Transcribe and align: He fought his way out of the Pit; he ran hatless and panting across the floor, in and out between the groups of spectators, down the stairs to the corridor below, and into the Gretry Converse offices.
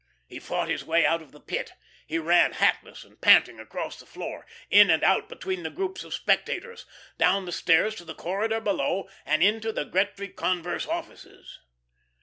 He 0.25 0.39
fought 0.39 0.67
his 0.67 0.83
way 0.83 1.05
out 1.05 1.21
of 1.21 1.31
the 1.31 1.39
Pit; 1.39 1.73
he 2.07 2.17
ran 2.17 2.53
hatless 2.53 3.03
and 3.03 3.21
panting 3.21 3.59
across 3.59 3.99
the 3.99 4.07
floor, 4.07 4.47
in 4.71 4.89
and 4.89 5.03
out 5.03 5.29
between 5.29 5.61
the 5.61 5.69
groups 5.69 6.03
of 6.03 6.11
spectators, 6.15 6.87
down 7.19 7.45
the 7.45 7.51
stairs 7.51 7.93
to 7.97 8.03
the 8.05 8.15
corridor 8.15 8.59
below, 8.59 9.07
and 9.27 9.43
into 9.43 9.71
the 9.71 9.85
Gretry 9.85 10.29
Converse 10.35 10.87
offices. 10.87 11.59